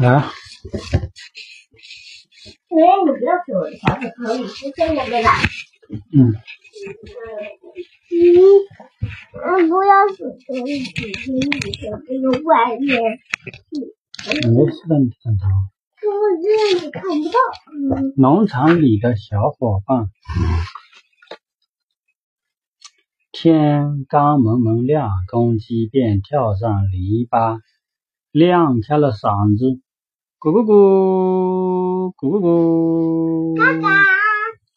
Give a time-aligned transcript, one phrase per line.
[0.00, 0.24] 来，
[2.68, 5.30] 因为你不要给我的小手头，你是现在的啦。
[6.12, 6.34] 嗯，
[8.10, 8.18] 嗯，
[9.44, 11.56] 嗯，不要手头，你你的
[12.06, 12.88] 这个外面，
[14.50, 15.42] 没事的，正常。
[16.00, 17.38] 可是这样子看不到。
[17.96, 20.10] 嗯，农场里的小伙伴，
[23.30, 27.60] 天刚蒙蒙亮，公鸡便跳上篱笆，
[28.32, 29.80] 亮开了嗓子，
[30.44, 33.88] 咕咕咕，咕咕咕，嘎嘎，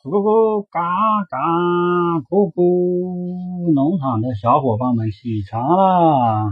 [0.00, 0.80] 咕咕咕，嘎
[1.28, 1.36] 嘎，
[2.30, 3.74] 咕咕。
[3.74, 6.50] 农场的小伙伴们起床啦！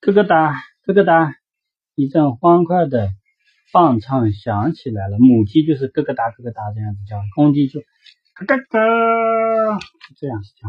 [0.00, 0.54] 咯咯哒，
[0.86, 1.34] 咯咯哒，
[1.96, 3.08] 一阵欢快的
[3.72, 5.18] 放唱响起来了。
[5.18, 9.78] 母鸡就是咯咯哒咯咯哒这样子叫，公鸡就咯咯咯
[10.20, 10.68] 这样子叫。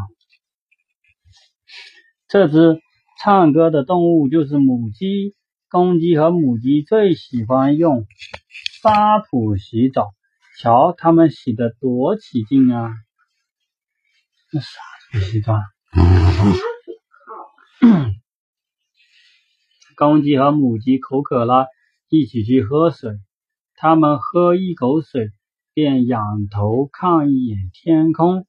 [2.27, 2.81] 这只
[3.21, 5.35] 唱歌的动物就是母鸡。
[5.75, 8.05] 公鸡和母鸡最喜欢用
[8.81, 10.13] 沙土洗澡，
[10.57, 12.93] 瞧它们洗的多起劲啊！
[14.53, 14.69] 那沙
[15.11, 15.59] 土洗澡。
[19.97, 21.67] 公鸡和母鸡口渴了，
[22.07, 23.11] 一起去喝水。
[23.75, 25.31] 它们喝一口水，
[25.73, 28.47] 便仰头看一眼天空。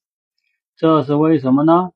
[0.76, 1.90] 这是为什么呢？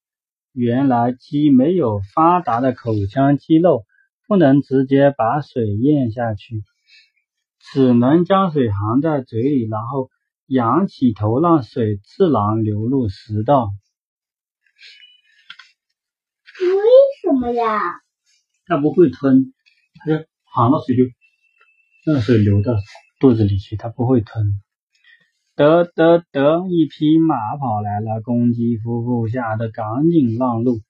[0.51, 3.85] 原来鸡没有发达的口腔肌肉，
[4.31, 6.63] 不能直接把水咽下去，
[7.59, 10.09] 只能将水含在嘴里，然后
[10.47, 13.71] 仰起头，让水自然流入食道。
[16.61, 16.69] 为
[17.23, 17.81] 什么呀？
[18.67, 19.53] 它不会吞，
[19.99, 21.03] 它就含了水就
[22.05, 22.75] 让水流到
[23.19, 24.61] 肚子里去，它不会吞。
[25.57, 26.69] 得得得！
[26.69, 30.83] 一匹马跑来了，公鸡夫妇吓得赶紧让路。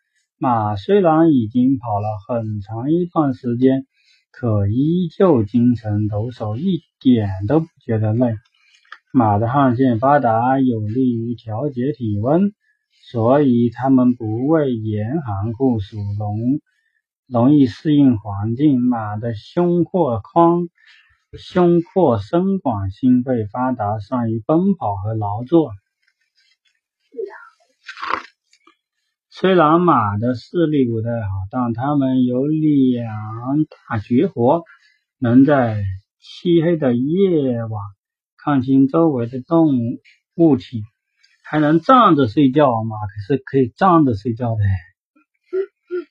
[0.42, 3.86] 马虽然已经跑了很长一段时间，
[4.30, 8.34] 可依旧精神抖擞，一点都不觉得累。
[9.12, 12.54] 马的汗腺发达，有利于调节体温，
[13.10, 16.38] 所以它们不畏严寒酷暑，容
[17.26, 18.80] 容易适应环境。
[18.80, 20.70] 马的胸廓宽。
[21.38, 25.70] 胸廓深广，心肺发达，善于奔跑和劳作。
[29.40, 33.06] 虽然马的视力不太好，但它们有两
[33.88, 34.64] 大绝活：
[35.18, 35.82] 能在
[36.18, 37.70] 漆黑的夜晚
[38.36, 39.98] 看清周围的动物
[40.34, 40.82] 物体，
[41.42, 42.84] 还能站着睡觉。
[42.84, 44.60] 马可是可以站着睡觉的。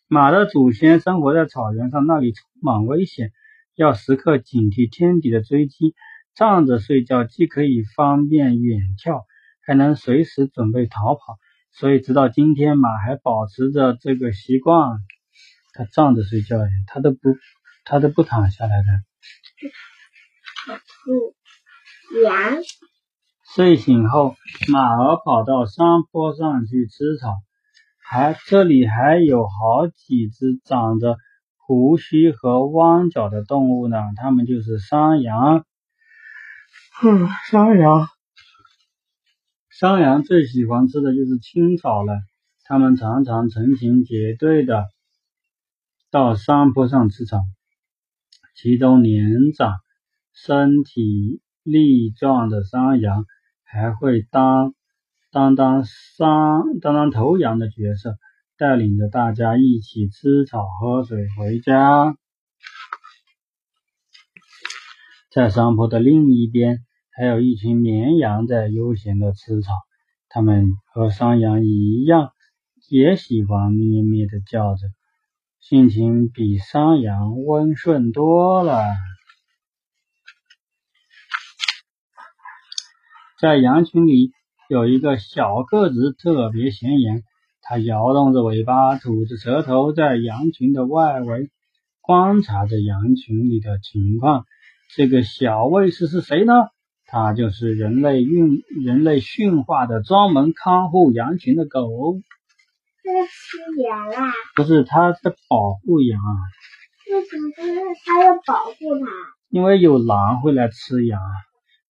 [0.08, 3.30] 马的祖先生活在草原上，那里充满危险。
[3.76, 5.94] 要时刻警惕天敌的追击，
[6.34, 9.26] 站着睡觉既可以方便远眺，
[9.64, 11.38] 还能随时准备逃跑。
[11.72, 15.00] 所以直到今天，马还保持着这个习惯，
[15.74, 17.18] 它站着睡觉呀，它都不，
[17.86, 18.88] 它都不躺下来的。
[21.08, 22.58] 嗯，羊，
[23.56, 24.36] 睡醒后，
[24.72, 27.38] 马儿跑到山坡上去吃草，
[28.04, 31.18] 还这里还有好几只长着。
[31.72, 33.98] 胡须和弯角的动物呢？
[34.16, 35.64] 它们就是山羊。
[37.00, 38.08] 哼，山羊，
[39.80, 42.14] 山羊最喜欢吃的就是青草了。
[42.66, 44.86] 它们常常成群结队的
[46.12, 47.40] 到山坡上吃草。
[48.56, 49.78] 其中年长、
[50.34, 53.26] 身体力壮的山羊
[53.64, 54.74] 还会当
[55.32, 58.18] 当当山当当头羊的角色。
[58.60, 62.18] 带领着大家一起吃草喝水回家。
[65.32, 66.86] 在山坡的另一边，
[67.20, 69.74] 还有一群绵羊在悠闲的吃草。
[70.30, 72.32] 它们和山羊一样，
[72.90, 74.88] 也喜欢咩咩的叫着，
[75.60, 78.86] 性情比山羊温顺多了。
[83.42, 84.32] 在羊群里，
[84.70, 87.24] 有一个小个子，特别显眼。
[87.62, 91.52] 它摇动着尾巴，吐着舌头，在羊群的外围
[92.00, 94.46] 观察着羊群里的情况。
[94.96, 96.54] 这个小卫士是谁呢？
[97.10, 102.22] 他就是人类驯人类驯化的专门看护羊群的狗。
[103.04, 104.32] 这是羊啊？
[104.56, 106.32] 不是，它在保护羊啊。
[107.12, 107.52] 为什么
[108.06, 109.06] 它要保护它？
[109.50, 111.20] 因为有狼会来吃羊，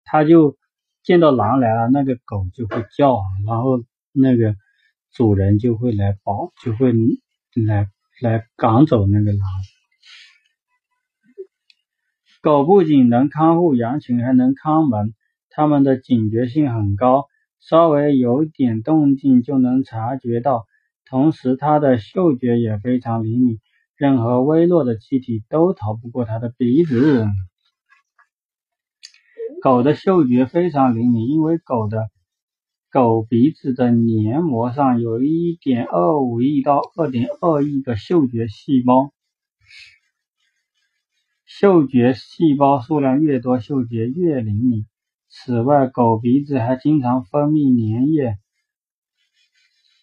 [0.06, 0.58] 它就
[1.04, 3.84] 见到狼来了，那个狗就会叫，然后
[4.14, 4.56] 那个。
[5.12, 6.94] 主人就会来保，就会
[7.56, 7.88] 来
[8.22, 9.42] 来赶走那个狼。
[12.42, 15.14] 狗不仅能看护羊群，还能看门。
[15.50, 17.26] 它们的警觉性很高，
[17.60, 20.66] 稍微有点动静就能察觉到。
[21.06, 23.60] 同时，它的嗅觉也非常灵敏，
[23.98, 27.26] 任何微弱的气体都逃不过它的鼻子。
[29.62, 32.08] 狗的嗅觉非常灵敏，因为狗的
[32.90, 39.12] 狗鼻子的黏膜上有一点二五亿到二点二亿个嗅觉细胞。
[41.50, 44.86] 嗅觉细胞数量越多，嗅觉越灵敏。
[45.30, 48.38] 此外，狗鼻子还经常分泌粘液，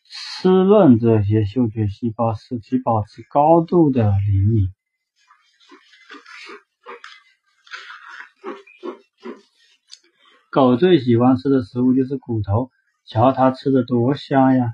[0.04, 4.68] 湿润这些嗅觉细胞，使其保持高度的灵敏。
[10.50, 12.70] 狗最喜欢吃的食物就是骨头，
[13.06, 14.72] 瞧它吃的多香呀！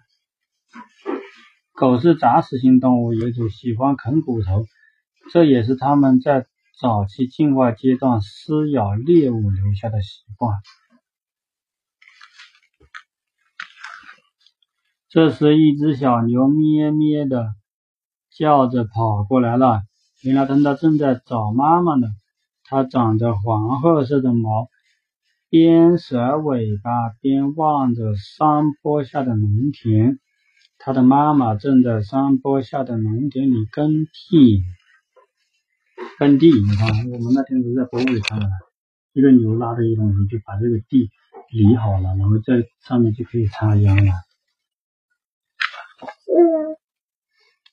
[1.74, 4.64] 狗是杂食性动物，有种喜欢啃骨头，
[5.32, 6.46] 这也是它们在
[6.78, 10.54] 早期进化阶段撕咬猎物留下的习惯。
[15.08, 17.54] 这时，一只小牛咩咩的
[18.30, 19.82] 叫着跑过来了，
[20.22, 22.06] 原来它正在找妈妈呢。
[22.64, 24.68] 它长着黄褐色的毛。
[25.50, 30.18] 边甩尾巴边望着山坡下的农田，
[30.78, 34.62] 它的妈妈正在山坡下的农田里耕地。
[36.22, 38.52] 耕地，你看，我们那天不是在博物里看到的，
[39.12, 41.10] 一个牛拉着一个东西，就把这个地
[41.50, 44.12] 犁好了，然后在上面就可以插秧了。
[46.30, 46.78] 嗯。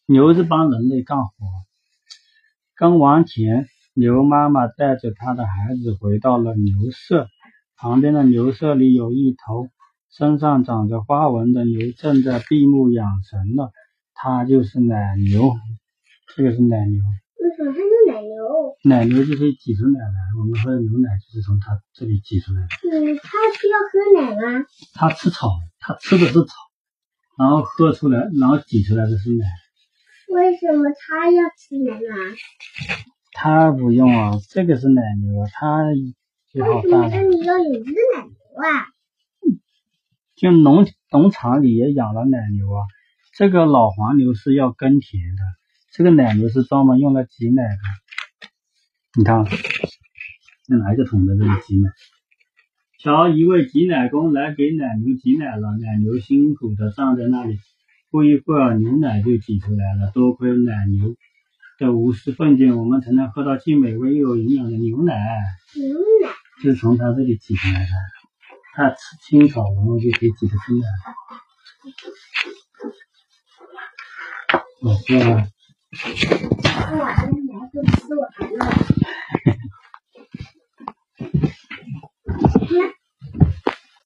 [0.07, 1.31] 牛是帮人类干活。
[2.73, 7.27] 耕完田，牛妈妈带着它的孩子回到了牛舍。
[7.77, 9.67] 旁边的牛舍里有一头
[10.09, 13.69] 身上长着花纹的牛，正在闭目养神呢。
[14.15, 15.53] 它就是奶牛，
[16.35, 17.03] 这个是奶牛。
[18.19, 18.75] 奶牛？
[18.83, 22.67] 奶牛就可以挤出奶来，我们喝的牛奶就是从它这里挤出来的。
[22.91, 24.65] 嗯，它需要喝奶吗？
[24.93, 25.49] 它吃草，
[25.79, 26.53] 它吃的是草，
[27.37, 29.45] 然后喝出来，然后挤出来的是奶。
[30.33, 32.35] 为什么它要吃奶呢？
[33.31, 35.85] 它不用啊，这个是奶牛，它。
[35.85, 38.87] 为什么这里要有一只奶牛啊？
[40.35, 42.83] 就农农场里也养了奶牛啊。
[43.35, 45.41] 这个老黄牛是要耕田的，
[45.93, 47.83] 这个奶牛是专门用来挤奶的。
[49.17, 49.43] 你看，
[50.67, 51.89] 拿一个桶在这里挤奶。
[52.99, 55.75] 瞧，一位挤奶工来给奶牛挤奶了。
[55.77, 57.57] 奶牛辛苦的站在那里，
[58.11, 60.11] 不一会儿牛奶就挤出来了。
[60.13, 61.15] 多亏奶牛
[61.79, 65.15] 的无私奉献，我们才能喝到既美味又有营养的牛奶。
[65.75, 66.29] 牛奶。
[66.61, 67.89] 是从它这里挤出来的，
[68.75, 68.97] 它吃
[69.27, 70.87] 青草，然后就可以挤得出来。
[74.81, 75.47] 哦，对了。